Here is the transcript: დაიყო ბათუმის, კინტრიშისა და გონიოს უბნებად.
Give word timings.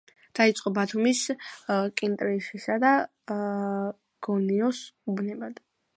დაიყო 0.37 0.71
ბათუმის, 0.77 1.19
კინტრიშისა 2.01 2.79
და 2.85 2.95
გონიოს 4.29 4.81
უბნებად. 5.15 5.63